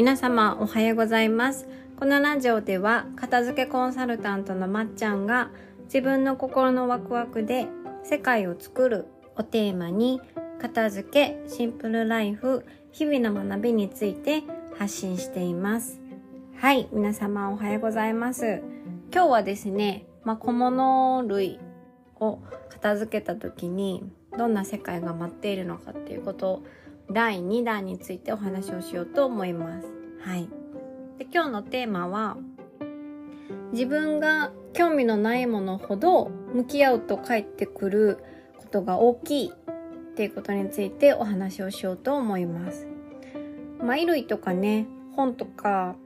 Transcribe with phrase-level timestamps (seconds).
[0.00, 1.68] 皆様おはようございます。
[1.98, 5.50] このラジオでは片付けコンサルタントのまっちゃんが
[5.84, 7.66] 自分の心のワクワクで
[8.02, 9.04] 世界を作る
[9.36, 10.22] をテーマに
[10.58, 14.42] 片付けシンプルライフ日々の学びについて
[14.78, 16.00] 発信しています。
[16.56, 18.62] はい皆様おはようございます。
[19.12, 21.60] 今日はですね、まあ、小物類
[22.18, 22.38] を
[22.70, 26.62] 片付けた時にどんな世界が待っているのかっていうこと
[27.12, 29.99] 第2弾についてお話をしようと思います。
[30.20, 30.48] はい。
[31.18, 32.36] で今日のテーマは
[33.72, 38.18] 自分が興味のないものほど向き合うと返ってくる
[38.58, 42.86] ことが大きいっていうことについてお話をしようと思います。
[43.78, 45.96] まあ、衣類とかね、本とか、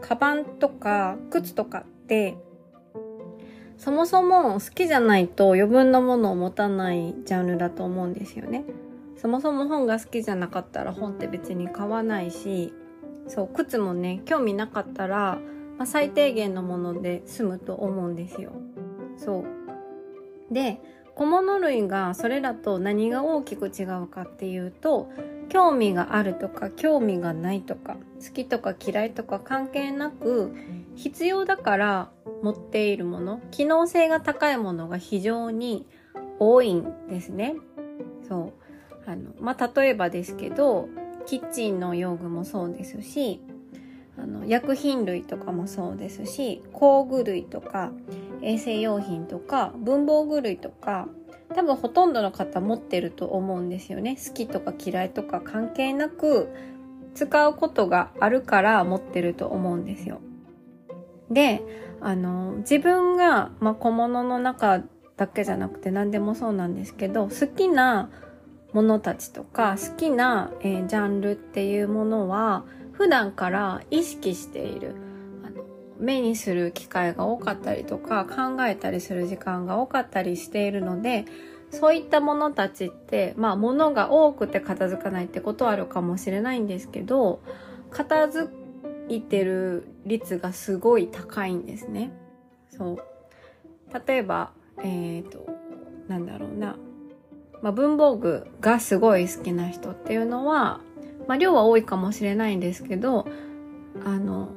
[0.00, 2.36] カバンとか靴とかって
[3.76, 8.64] そもそも好きじゃないと余分なものを持たないジャンルだと思うんですよね。
[9.16, 12.72] そもそも本が好きじゃなかったら本って別に買わないし
[13.28, 15.38] そう靴もね興味なかったら、
[15.78, 18.52] まあ、最低限のもので済むと思うんですよ。
[19.16, 20.80] そうで
[21.14, 25.10] 小物類がそれらと何が大きく違うかっていうと
[25.50, 30.54] 興味があるとか興味がないとか好きとか嫌いとか関係なく
[30.94, 32.10] 必要だから
[32.42, 35.86] 持っているもの機能性が高いものが非常に
[36.38, 37.54] 多いんですね。
[38.26, 38.60] そう
[39.10, 40.88] あの、まあ、例えばですけど、
[41.26, 43.40] キッチンの用具もそうですし、
[44.18, 47.92] あの、薬品類とかもそうですし、工具類とか、
[48.42, 51.08] 衛生用品とか、文房具類とか、
[51.54, 54.16] 多分ほとんどの方持ってると思うんですよね。
[54.16, 56.48] 好きとか嫌いとか関係なく、
[57.14, 60.20] 使うことがあるから持ってると思うんですよ。
[61.30, 61.62] で、
[62.00, 64.82] あの、自分が、まあ、小物の中
[65.16, 68.10] だけじゃなくて何でもそうなんですけど、好きな
[68.72, 74.94] ものたちとか好きな、えー、ジャンルっていうものは普段から意識している。
[75.44, 75.64] あの
[75.98, 81.26] 目にする機会が多かったりとか考えたりする時間が多かったりしているので
[81.70, 87.40] そういったものたちってまあ物が多くて片付かないってことはあるかもしれないんですけど
[87.90, 88.52] 片付
[89.08, 92.12] いてる率がすごい高いんですね。
[92.70, 92.98] そう。
[94.06, 95.46] 例えばえっ、ー、と
[96.08, 96.76] なんだろうな。
[97.62, 100.80] まあ、文房具がすごい好きな人っていうのは、
[101.28, 103.26] まあ、量は多いかもしれないんですけど、
[104.04, 104.48] あの、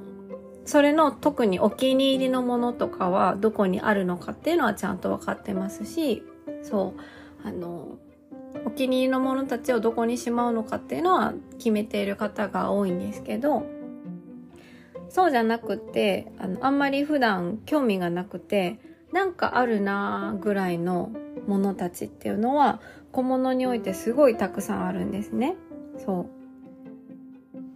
[0.65, 6.23] それの特にお気に入りのものとかはどこにあるのかっていうのはちゃんと分かってますし、
[6.61, 6.93] そ
[7.43, 7.97] う、あの、
[8.65, 13.65] お気に入りのものたちをどこにしまうのかっていうのは決めている方が多いんですけど、
[15.09, 18.79] そうじゃなくて、あの、あんまり普段興味がなくて、
[19.11, 21.11] なんかあるなぐらいの
[21.47, 22.79] ものたちっていうのは
[23.11, 25.55] 小物においてすごいたくさんあるんですね。
[26.05, 26.43] そう。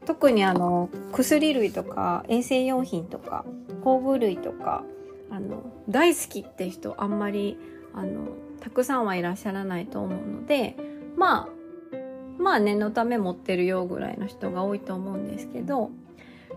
[0.05, 3.44] 特にあの薬類とか衛生用品とか
[3.83, 4.83] 工具類とか
[5.29, 7.57] あの大好きって人あんまり
[7.94, 8.29] あの
[8.61, 10.77] たくさんはいらっしゃらないと思うので
[11.17, 15.91] まあまあ念のため持ってるよぐらいの人が多いと思うんですけど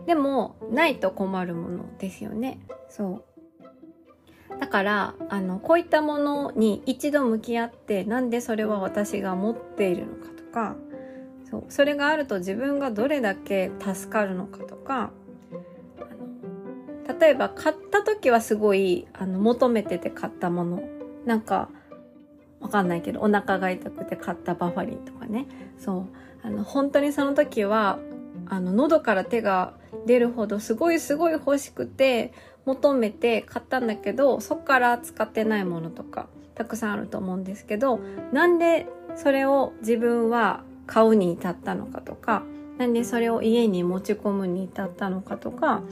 [0.07, 3.30] でもないと困るものですよねそう
[4.59, 10.77] だからあのこういったものに一度向き合ってなんでそれは私が持っているのかとか
[11.51, 15.11] そうそれがあると自分がどれだけ助かるのかとか
[17.21, 20.83] 例えば買った時はすごいあの求めてて買ったもの
[21.27, 21.69] なんか
[22.61, 25.47] わかんないけどお腹が痛くて買ったバファリンとかね。
[25.79, 26.07] そう
[26.43, 27.99] あの本当にその時は
[28.47, 29.75] あの喉から手が
[30.07, 32.33] 出るほどすごいすごい欲しくて
[32.67, 38.01] 求めて買ったんだけどそっから使ってないものとかたくさんあると思うんですけど
[38.33, 42.43] なんでそれを自分は買うに至ったのかとか
[42.79, 45.83] なんでそれを家に持ち込むに至ったのかとか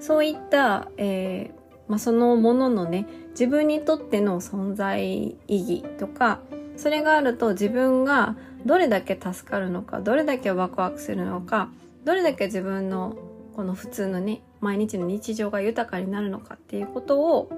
[0.00, 6.40] そういった、えーまあ、そのもののね自分にとっての存在意義とか
[6.76, 11.70] それがあると自分がどれだけ助かるのかどれだけワクワクするのか
[12.04, 13.16] どれだけ自分の
[13.56, 17.50] この普通のね毎日の日常が豊かになるのかっていうことを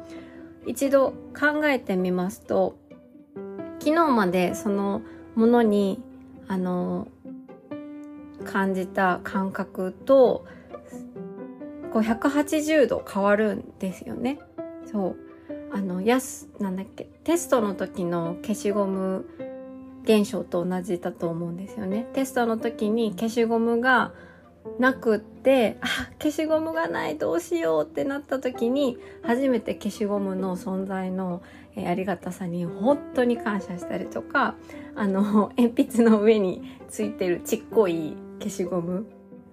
[0.67, 2.79] 一度考えてみますと
[3.81, 5.03] 昨日までその
[5.35, 6.03] ものに
[6.49, 7.09] あの
[8.45, 10.47] 感じた感覚と
[11.93, 14.39] こう180度変わるんですよね。
[14.91, 15.17] そう
[15.73, 19.27] あのやすなんだっけテストの時の消しゴム
[20.03, 22.09] 現象と同じだと思うんですよね。
[22.13, 24.13] テストの時に消しゴムが
[24.79, 31.43] なくってあ消しゴムがないどうしようってなった時に初めて消しゴムの存在の、
[31.77, 34.55] え、ありがたさに本当に感謝したりとか
[34.95, 39.07] あの鉛筆の上についてるちっこい消しゴム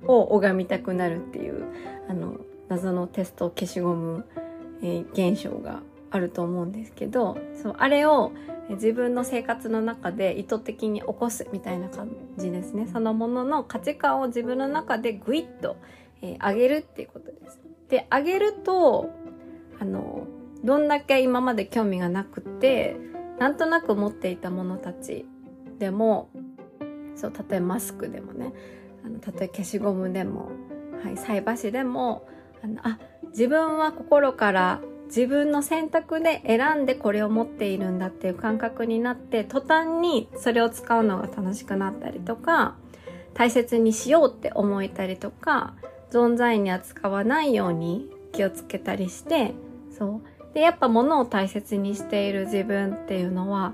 [0.06, 1.66] を拝みたくなるっていう
[2.10, 2.38] あの
[2.70, 4.26] 謎のテスト消しゴム、
[4.82, 5.82] えー、現象が
[6.12, 8.32] あると思うんですけどそうあれを
[8.70, 15.78] 自分の生活の中で意図的に起こすみたいな感じですねそのものの価値観を自分の中でグイッと、
[16.22, 17.60] えー、上げるっていうことです。
[17.90, 19.10] で上げると
[19.80, 20.28] あの
[20.64, 22.98] どんだけ今まで興味がなくて
[23.40, 25.26] なんとなく持っていたものたち
[25.80, 26.30] でも
[27.16, 28.54] そう例えマスクでもね
[29.06, 30.50] あの例え消しゴムでも、
[31.04, 32.28] はい、菜箸でも
[32.64, 33.00] あのあ
[33.30, 42.76] 自分は心から自分の選択で選んでこれを持っているんだっていう感覚になって途端にそれを使うのが楽しくなったりとか
[43.34, 45.74] 大切にしようって思えたりとか
[46.12, 49.54] 存在に扱わないように気をつけたりして
[49.98, 50.22] そ
[50.52, 53.74] うでやっぱ物を大切にしている自分っていうのは、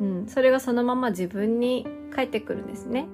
[0.00, 3.06] うん、それがそのまま自分に返ってくるんですね。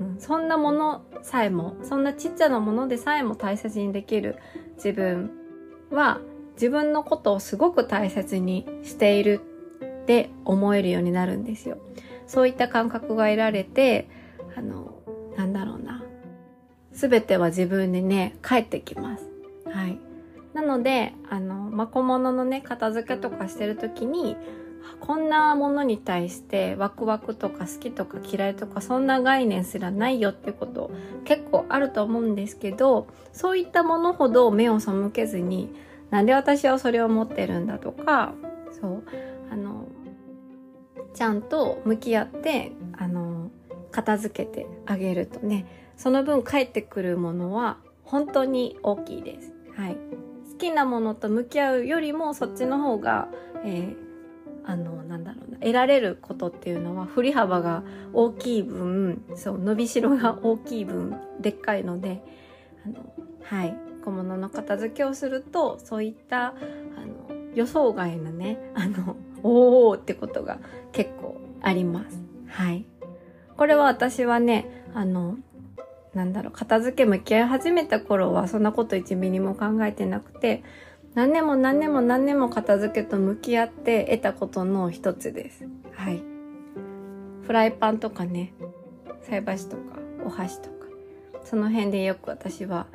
[0.00, 4.36] うん、そんなものさえもそんなちっちゃなものでさえも大切にできる
[4.76, 5.30] 自分
[5.90, 6.20] は
[6.58, 9.40] 自分のことをすごく大切にしている
[9.84, 11.78] って思えるようになるんですよ。
[12.26, 14.08] そういった感覚が得られて、
[14.56, 15.00] あの、
[15.36, 16.02] なんだろうな。
[16.92, 19.30] すべては自分にね、帰ってきます。
[19.66, 20.00] はい。
[20.52, 24.36] なので、あの、ま小物のね、片付けとかしてるときに、
[25.00, 30.90] こんなものに対してワクワクとか好きとか嫌いとかそんな概念すらないよってこと
[31.24, 35.74] 結構あると思うんですけどそういったものほど目を背けずに
[36.10, 38.34] なんで私はそれを持ってるんだとか
[38.80, 39.04] そう
[39.50, 39.86] あの
[41.14, 43.50] ちゃんと向き合ってあの
[43.90, 45.66] 片付けてあげるとね
[45.96, 49.52] その分返ってくるものは本当に大きいです。
[49.76, 49.96] はい、
[50.52, 53.28] 好きなものと向き合うよりもそっちの方が、
[53.64, 53.96] えー、
[54.64, 57.82] あのなんだろうな得られることっていうのは振り幅が
[58.12, 62.22] 大きい分そう伸びしろが大きい分でっかいので
[62.84, 63.12] あの
[63.42, 66.56] はい小物の片付けをするとそういったあの
[67.54, 70.58] 予想外のねあのおおってことが
[70.92, 72.18] 結構あります。
[72.48, 72.86] はい。
[73.56, 75.36] これは私はねあの
[76.14, 80.62] なんだろう片付け向き合い始めた頃はそんなこと1ミリも考えてなくて
[81.14, 85.68] 何年も何年も何年も片付けと向き合って得たことの一つです。
[85.92, 86.22] はい。
[87.42, 88.54] フライパンとかね
[89.22, 90.86] 菜箸とかお箸とか
[91.44, 92.86] その辺でよく私は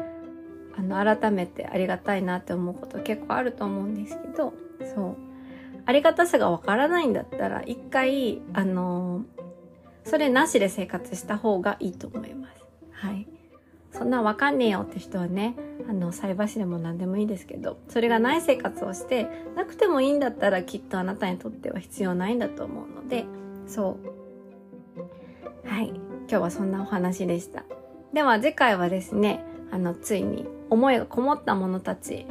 [0.78, 4.54] あの改めてありがたいなって思うこと結構あると思うんですけど
[4.96, 5.18] そう。
[5.86, 9.26] ありがたさがわからないんだったら一回あの
[10.06, 12.64] それなしで生活した方がいいと思います。
[12.92, 13.28] はい。
[13.92, 15.56] そんなわかんねえよって人はね
[15.88, 23.26] あの菜箸でも何でもいいですけどそれがない生活をしてなくてもいいんだったらきっとあなたにとっては必要ないんだと思うので
[23.68, 25.68] そう。
[25.68, 25.90] はい。
[25.90, 27.66] 今日はそんなお話でした。
[28.14, 32.26] では次回はですねあのついに思いがこもった者たち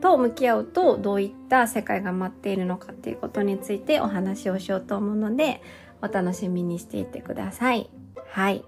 [0.00, 5.62] と向き合うとどういった世界が待っているのかっていうことについてお話をしようと思うので
[6.02, 7.88] お楽しみにしていてください。
[8.30, 8.64] はい。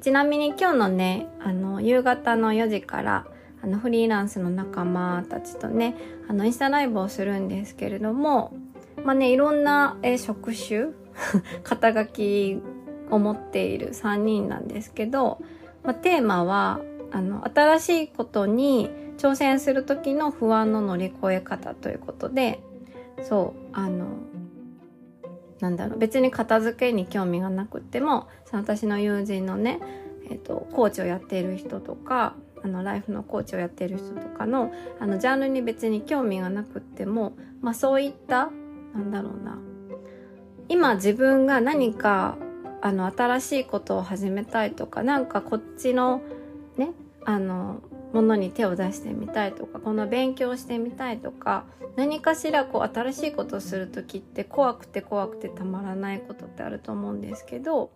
[0.00, 3.26] ちなみに今日のね、あの、夕方の4時から、
[3.62, 5.94] あの、フリーランスの仲間たちとね、
[6.28, 8.52] あの、インスタライブをするんですけれども、
[9.04, 10.88] まあね、いろんな、え職種
[11.62, 12.60] 肩書き
[13.10, 15.40] を持っている3人なんですけど、
[15.84, 22.60] まあ、テーマは、あの、新しいことに挑戦する時の不安の乗り越え方ということで、
[23.22, 24.06] そう、あの、
[25.60, 29.80] なんだろう、別に片付けに興味がなくても、その私の友人のね、
[30.28, 38.50] えっ、ー、と、コーチをやっている人とか、あの、ライフのコーチをやっている人とかの、あの、ジャンルに別に興味がなくっても、まあそういった、
[38.94, 39.58] なんだろうな、
[40.68, 42.36] 今自分が何か
[42.82, 46.22] あの新しいことを始めたいとかなんかこっちの
[46.76, 46.90] ね
[47.24, 47.80] あの
[48.12, 51.64] ものに手を出してみたいとかこの勉強してみたいとか
[51.96, 57.90] 何かしらこう新しいことをする時って怖くて怖くてたまらないことってあると思うんですけど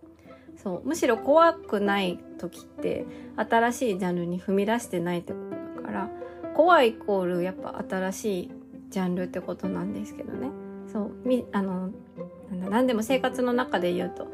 [0.63, 3.07] そうむしろ怖くない時って
[3.37, 5.39] 新しいジャンルに踏み出してないってこ
[5.77, 6.11] とだから
[6.55, 8.51] 怖いイコールやっぱ新しい
[8.91, 10.51] ジャンルってことなんですけどね。
[10.93, 11.91] そうみあの
[12.69, 14.27] なんでも生活の中で言うと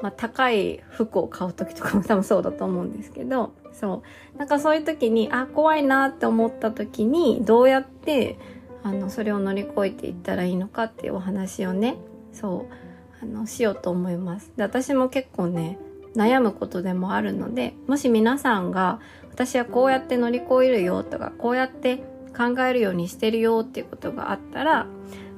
[0.00, 4.02] まあ、高い服を買う時とかも多分そうだと思うんですけど、そ
[4.34, 4.38] う。
[4.38, 8.38] なんかそういう時に、あ、怖いなって思った時に、どうやって、
[8.82, 11.96] あの、それを乗り越えていったらいいのかっていうお話をね、
[12.32, 14.52] そう、あの、しようと思います。
[14.56, 15.78] で、私も結構ね、
[16.14, 19.00] 悩むことでもあるので、もし皆さんが、
[19.30, 21.98] 私はこうやって乗り越えるよとか、こうやって
[22.36, 24.86] 考えるようにしてるよっていうことがあったら、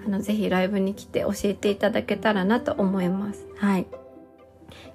[0.06, 3.46] あの、ぜひライブに来て教えていただけたらなと思います。
[3.56, 3.86] はい。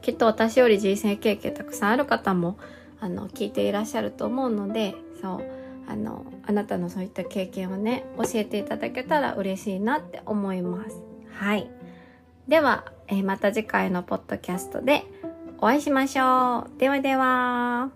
[0.06, 2.60] きっと私より人生経験たくさんある方も、
[3.02, 5.44] ああの聞いていらっしゃると思うのでそう
[5.88, 11.02] あのあなたのそういった経験をね教えていただけたら嬉しいなって思います。
[11.34, 11.70] はい。
[12.48, 15.04] では、えー、また次回のポッドキャストで
[15.58, 16.80] お会いしましょう。
[16.80, 17.90] ではでは